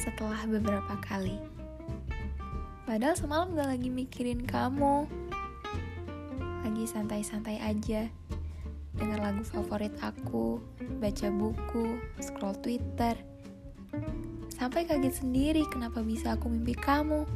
setelah 0.00 0.48
beberapa 0.48 0.96
kali. 1.04 1.36
Padahal 2.88 3.14
semalam 3.14 3.52
gak 3.52 3.68
lagi 3.76 3.92
mikirin 3.92 4.42
kamu. 4.48 5.04
Lagi 6.64 6.84
santai-santai 6.88 7.60
aja. 7.60 8.08
Dengar 8.96 9.20
lagu 9.20 9.44
favorit 9.44 9.92
aku, 10.00 10.60
baca 11.00 11.28
buku, 11.28 11.96
scroll 12.20 12.56
Twitter. 12.60 13.16
Sampai 14.52 14.88
kaget 14.88 15.24
sendiri 15.24 15.68
kenapa 15.68 16.00
bisa 16.00 16.36
aku 16.36 16.48
mimpi 16.48 16.72
kamu. 16.76 17.28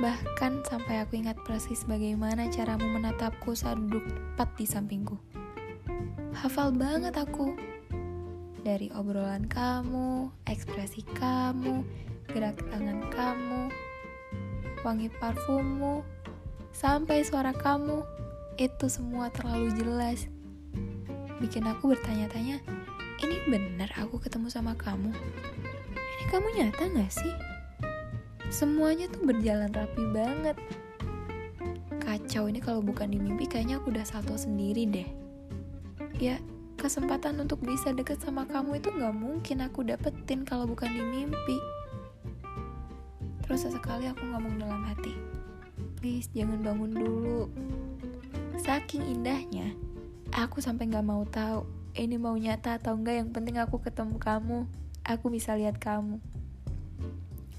Bahkan 0.00 0.66
sampai 0.66 1.04
aku 1.04 1.20
ingat 1.20 1.36
persis 1.44 1.84
bagaimana 1.84 2.48
caramu 2.48 2.88
menatapku 2.96 3.52
saat 3.52 3.78
duduk 3.78 4.02
tepat 4.08 4.48
di 4.58 4.64
sampingku. 4.66 5.16
Hafal 6.32 6.72
banget 6.72 7.14
aku. 7.14 7.54
Dari 8.62 8.94
obrolan 8.94 9.50
kamu, 9.50 10.30
ekspresi 10.46 11.02
kamu, 11.18 11.82
gerak 12.30 12.62
tangan 12.70 13.02
kamu, 13.10 13.74
wangi 14.86 15.10
parfummu, 15.18 16.06
sampai 16.70 17.26
suara 17.26 17.50
kamu, 17.50 18.06
itu 18.62 18.86
semua 18.86 19.34
terlalu 19.34 19.74
jelas. 19.74 20.30
Bikin 21.42 21.66
aku 21.66 21.90
bertanya-tanya, 21.90 22.62
ini 23.18 23.36
benar 23.50 23.90
aku 23.98 24.22
ketemu 24.22 24.46
sama 24.46 24.78
kamu? 24.78 25.10
Ini 25.98 26.24
kamu 26.30 26.46
nyata 26.54 26.86
gak 26.86 27.10
sih? 27.10 27.34
Semuanya 28.46 29.10
tuh 29.10 29.26
berjalan 29.26 29.74
rapi 29.74 30.06
banget. 30.14 30.54
Kacau 31.98 32.46
ini 32.46 32.62
kalau 32.62 32.78
bukan 32.78 33.10
di 33.10 33.18
mimpi 33.18 33.50
kayaknya 33.50 33.82
aku 33.82 33.90
udah 33.90 34.06
salto 34.06 34.38
sendiri 34.38 34.86
deh. 34.86 35.08
Ya, 36.22 36.38
kesempatan 36.82 37.38
untuk 37.38 37.62
bisa 37.62 37.94
deket 37.94 38.18
sama 38.18 38.42
kamu 38.42 38.82
itu 38.82 38.90
gak 38.90 39.14
mungkin 39.14 39.62
aku 39.62 39.86
dapetin 39.86 40.42
kalau 40.42 40.66
bukan 40.66 40.90
di 40.90 40.98
mimpi. 40.98 41.58
Terus 43.46 43.70
sesekali 43.70 44.10
aku 44.10 44.26
ngomong 44.26 44.58
dalam 44.58 44.82
hati, 44.90 45.14
please 46.02 46.26
jangan 46.34 46.58
bangun 46.58 46.90
dulu. 46.90 47.46
Saking 48.58 49.14
indahnya, 49.14 49.78
aku 50.34 50.58
sampai 50.58 50.90
gak 50.90 51.06
mau 51.06 51.22
tahu 51.22 51.62
ini 51.94 52.18
mau 52.18 52.34
nyata 52.34 52.82
atau 52.82 52.98
enggak. 52.98 53.22
Yang 53.22 53.30
penting 53.30 53.56
aku 53.62 53.78
ketemu 53.78 54.18
kamu, 54.18 54.66
aku 55.06 55.30
bisa 55.30 55.54
lihat 55.54 55.78
kamu. 55.78 56.18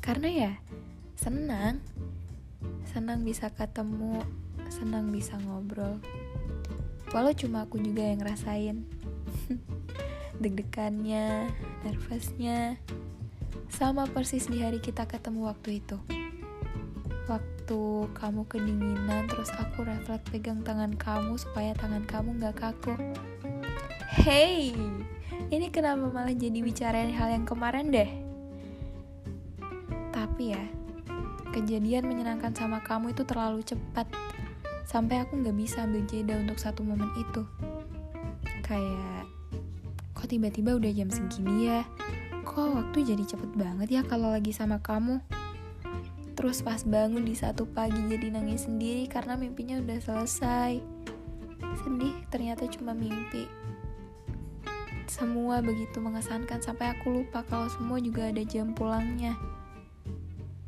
Karena 0.03 0.27
ya, 0.27 0.51
senang, 1.15 1.79
senang 2.91 3.23
bisa 3.23 3.47
ketemu, 3.47 4.19
senang 4.67 5.15
bisa 5.15 5.39
ngobrol. 5.47 6.03
Walau 7.15 7.31
cuma 7.31 7.63
aku 7.63 7.79
juga 7.79 8.03
yang 8.03 8.19
ngerasain 8.19 9.02
deg-degannya, 10.41 11.49
nervousnya, 11.85 12.77
sama 13.73 14.05
persis 14.05 14.45
di 14.49 14.61
hari 14.61 14.77
kita 14.77 15.09
ketemu 15.09 15.49
waktu 15.49 15.81
itu. 15.81 15.97
Waktu 17.25 17.81
kamu 18.11 18.43
kedinginan, 18.51 19.31
terus 19.31 19.47
aku 19.55 19.87
refleks 19.87 20.27
pegang 20.27 20.61
tangan 20.61 20.93
kamu 20.99 21.39
supaya 21.39 21.71
tangan 21.79 22.03
kamu 22.03 22.35
gak 22.43 22.59
kaku. 22.59 22.93
Hey, 24.13 24.75
ini 25.49 25.67
kenapa 25.71 26.11
malah 26.11 26.35
jadi 26.35 26.59
bicarain 26.59 27.13
hal 27.15 27.33
yang 27.33 27.45
kemarin 27.47 27.89
deh? 27.89 28.11
Tapi 30.13 30.53
ya, 30.53 30.63
kejadian 31.55 32.09
menyenangkan 32.09 32.51
sama 32.53 32.83
kamu 32.83 33.15
itu 33.15 33.23
terlalu 33.23 33.63
cepat. 33.63 34.09
Sampai 34.83 35.23
aku 35.23 35.39
gak 35.41 35.55
bisa 35.55 35.87
ambil 35.87 36.03
jeda 36.05 36.35
untuk 36.37 36.59
satu 36.59 36.83
momen 36.83 37.09
itu. 37.15 37.41
Kayak 38.63 39.27
kok 40.15 40.31
tiba-tiba 40.31 40.79
udah 40.79 40.91
jam 40.95 41.11
segini 41.11 41.67
ya? 41.67 41.83
Kok 42.47 42.79
waktu 42.79 43.13
jadi 43.13 43.23
cepet 43.27 43.51
banget 43.59 43.87
ya 43.91 44.01
kalau 44.07 44.31
lagi 44.31 44.55
sama 44.55 44.79
kamu? 44.79 45.19
Terus 46.33 46.63
pas 46.63 46.81
bangun 46.83 47.27
di 47.27 47.35
satu 47.35 47.67
pagi 47.67 47.99
jadi 48.07 48.31
nangis 48.33 48.65
sendiri 48.65 49.05
karena 49.11 49.35
mimpinya 49.35 49.83
udah 49.83 49.99
selesai. 49.99 50.79
Sedih 51.83 52.15
ternyata 52.31 52.63
cuma 52.71 52.95
mimpi. 52.95 53.45
Semua 55.11 55.61
begitu 55.61 56.01
mengesankan 56.01 56.63
sampai 56.63 56.95
aku 56.95 57.21
lupa 57.21 57.45
kalau 57.45 57.69
semua 57.69 57.99
juga 57.99 58.31
ada 58.31 58.41
jam 58.47 58.73
pulangnya. 58.73 59.37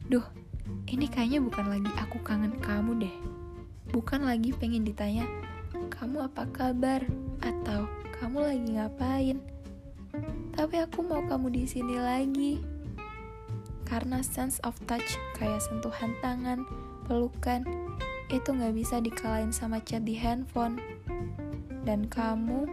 Duh, 0.06 0.24
ini 0.86 1.10
kayaknya 1.10 1.42
bukan 1.42 1.66
lagi 1.66 1.92
aku 1.98 2.22
kangen 2.22 2.54
kamu 2.62 3.08
deh. 3.08 3.16
Bukan 3.90 4.28
lagi 4.28 4.54
pengen 4.54 4.86
ditanya, 4.86 5.26
kamu 5.90 6.30
apa 6.30 6.46
kabar? 6.54 7.02
Atau 7.46 7.86
kamu 8.18 8.38
lagi 8.42 8.70
ngapain? 8.74 9.38
Tapi 10.58 10.76
aku 10.82 11.06
mau 11.06 11.22
kamu 11.30 11.54
di 11.54 11.64
sini 11.70 11.96
lagi. 12.02 12.58
Karena 13.86 14.26
sense 14.26 14.58
of 14.66 14.74
touch 14.90 15.22
kayak 15.38 15.62
sentuhan 15.62 16.18
tangan, 16.26 16.66
pelukan, 17.06 17.62
itu 18.34 18.50
nggak 18.50 18.74
bisa 18.74 18.98
dikalahin 18.98 19.54
sama 19.54 19.78
chat 19.86 20.02
di 20.02 20.18
handphone. 20.18 20.82
Dan 21.86 22.10
kamu, 22.10 22.66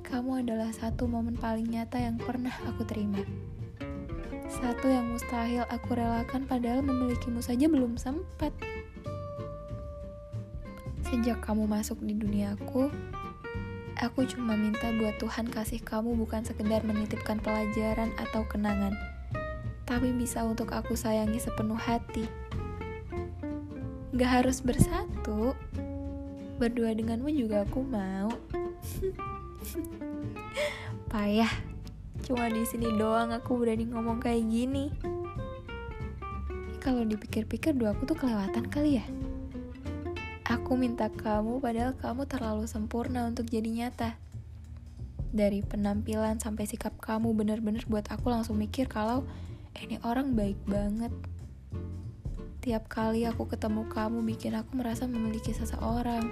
kamu 0.00 0.40
adalah 0.40 0.72
satu 0.72 1.04
momen 1.04 1.36
paling 1.36 1.68
nyata 1.68 2.00
yang 2.00 2.16
pernah 2.16 2.54
aku 2.64 2.88
terima. 2.88 3.20
Satu 4.48 4.88
yang 4.88 5.12
mustahil 5.12 5.68
aku 5.68 5.92
relakan 5.92 6.48
padahal 6.48 6.80
memilikimu 6.80 7.44
saja 7.44 7.68
belum 7.68 8.00
sempat. 8.00 8.56
Sejak 11.04 11.44
kamu 11.44 11.68
masuk 11.68 12.00
di 12.00 12.16
duniaku, 12.16 12.88
Aku 13.96 14.28
cuma 14.28 14.52
minta 14.60 14.92
buat 15.00 15.16
Tuhan 15.16 15.48
kasih 15.48 15.80
kamu 15.80 16.20
bukan 16.20 16.44
sekedar 16.44 16.84
menitipkan 16.84 17.40
pelajaran 17.40 18.12
atau 18.20 18.44
kenangan, 18.44 18.92
tapi 19.88 20.12
bisa 20.12 20.44
untuk 20.44 20.76
aku 20.76 20.92
sayangi 20.92 21.40
sepenuh 21.40 21.80
hati. 21.80 22.28
Gak 24.12 24.44
harus 24.44 24.60
bersatu, 24.60 25.56
berdua 26.60 26.92
denganmu 26.92 27.32
juga 27.32 27.64
aku 27.64 27.80
mau. 27.88 28.28
Payah, 31.12 31.52
cuma 32.20 32.52
di 32.52 32.68
sini 32.68 32.92
doang 33.00 33.32
aku 33.32 33.56
berani 33.56 33.88
ngomong 33.88 34.20
kayak 34.20 34.44
gini. 34.44 34.92
Kalau 36.84 37.00
dipikir-pikir 37.00 37.72
dua 37.72 37.96
aku 37.96 38.04
tuh 38.04 38.16
kelewatan 38.20 38.68
kali 38.68 39.00
ya. 39.00 39.06
Aku 40.46 40.78
minta 40.78 41.10
kamu 41.10 41.58
padahal 41.58 41.98
kamu 41.98 42.22
terlalu 42.30 42.70
sempurna 42.70 43.26
untuk 43.26 43.50
jadi 43.50 43.66
nyata. 43.66 44.14
Dari 45.34 45.58
penampilan 45.58 46.38
sampai 46.38 46.70
sikap 46.70 46.94
kamu 47.02 47.34
bener-bener 47.34 47.82
buat 47.90 48.06
aku 48.06 48.30
langsung 48.30 48.54
mikir 48.54 48.86
kalau 48.86 49.26
ini 49.74 49.98
orang 50.06 50.38
baik 50.38 50.54
banget. 50.62 51.10
Tiap 52.62 52.86
kali 52.86 53.26
aku 53.26 53.50
ketemu 53.50 53.90
kamu 53.90 54.22
bikin 54.22 54.54
aku 54.54 54.78
merasa 54.78 55.10
memiliki 55.10 55.50
seseorang. 55.50 56.30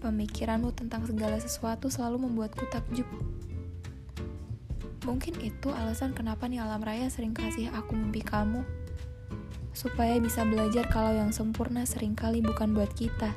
Pemikiranmu 0.00 0.72
tentang 0.72 1.04
segala 1.04 1.36
sesuatu 1.36 1.92
selalu 1.92 2.24
membuatku 2.24 2.64
takjub. 2.72 3.08
Mungkin 5.04 5.36
itu 5.44 5.68
alasan 5.68 6.16
kenapa 6.16 6.48
nih 6.48 6.64
alam 6.64 6.80
raya 6.80 7.12
sering 7.12 7.36
kasih 7.36 7.68
aku 7.76 7.92
mimpi 7.92 8.24
kamu 8.24 8.64
supaya 9.74 10.22
bisa 10.22 10.46
belajar 10.46 10.86
kalau 10.86 11.10
yang 11.10 11.34
sempurna 11.34 11.82
sering 11.82 12.14
kali 12.14 12.38
bukan 12.38 12.72
buat 12.72 12.94
kita. 12.94 13.34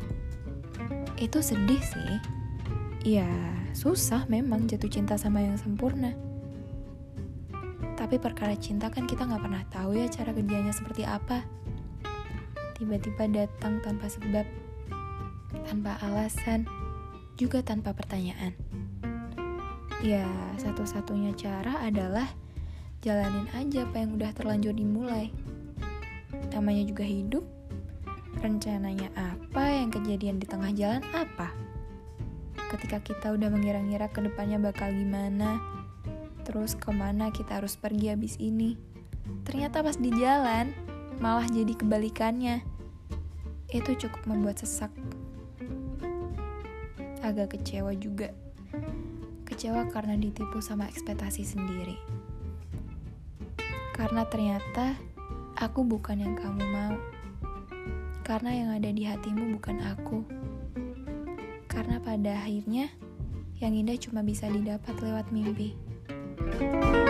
Itu 1.18 1.42
sedih 1.42 1.82
sih. 1.82 2.14
Ya, 3.02 3.28
susah 3.74 4.30
memang 4.30 4.70
jatuh 4.70 4.88
cinta 4.88 5.18
sama 5.18 5.42
yang 5.42 5.58
sempurna. 5.58 6.14
Tapi 7.98 8.22
perkara 8.22 8.54
cinta 8.54 8.94
kan 8.94 9.10
kita 9.10 9.26
nggak 9.26 9.42
pernah 9.42 9.64
tahu 9.74 9.98
ya 9.98 10.06
cara 10.14 10.30
kerjanya 10.30 10.70
seperti 10.70 11.04
apa. 11.10 11.42
Tiba-tiba 12.78 13.26
datang 13.26 13.82
tanpa 13.82 14.06
sebab, 14.06 14.46
tanpa 15.66 15.98
alasan, 16.06 16.70
juga 17.34 17.66
tanpa 17.66 17.98
pertanyaan. 17.98 18.54
Ya, 20.06 20.30
satu-satunya 20.62 21.34
cara 21.34 21.82
adalah 21.82 22.30
jalanin 23.02 23.50
aja 23.58 23.82
apa 23.90 23.98
yang 23.98 24.14
udah 24.14 24.30
terlanjur 24.38 24.78
dimulai 24.78 25.34
namanya 26.58 26.84
juga 26.90 27.06
hidup. 27.06 27.46
Rencananya 28.42 29.14
apa, 29.14 29.64
yang 29.70 29.94
kejadian 29.94 30.42
di 30.42 30.50
tengah 30.50 30.74
jalan 30.74 31.06
apa? 31.14 31.54
Ketika 32.74 32.98
kita 33.00 33.38
udah 33.38 33.50
mengira-ngira 33.54 34.10
ke 34.10 34.26
depannya 34.26 34.58
bakal 34.58 34.90
gimana, 34.90 35.62
terus 36.42 36.74
ke 36.74 36.90
mana 36.90 37.30
kita 37.30 37.62
harus 37.62 37.78
pergi 37.78 38.10
habis 38.10 38.36
ini. 38.42 38.74
Ternyata 39.46 39.86
pas 39.86 39.96
di 40.02 40.10
jalan, 40.12 40.74
malah 41.22 41.46
jadi 41.48 41.78
kebalikannya. 41.78 42.66
Itu 43.70 43.94
cukup 44.00 44.26
membuat 44.26 44.60
sesak. 44.62 44.90
Agak 47.22 47.58
kecewa 47.58 47.92
juga. 47.98 48.34
Kecewa 49.48 49.88
karena 49.90 50.16
ditipu 50.16 50.60
sama 50.60 50.88
ekspektasi 50.88 51.44
sendiri. 51.44 51.98
Karena 53.98 54.30
ternyata 54.30 54.94
Aku 55.58 55.82
bukan 55.82 56.22
yang 56.22 56.38
kamu 56.38 56.62
mau. 56.70 56.94
Karena 58.22 58.52
yang 58.54 58.70
ada 58.78 58.94
di 58.94 59.10
hatimu 59.10 59.58
bukan 59.58 59.82
aku. 59.82 60.22
Karena 61.66 61.98
pada 61.98 62.46
akhirnya 62.46 62.94
yang 63.58 63.74
indah 63.74 63.98
cuma 63.98 64.22
bisa 64.22 64.46
didapat 64.54 64.94
lewat 65.02 65.34
mimpi. 65.34 65.74
thank 66.38 66.96
you 66.96 67.07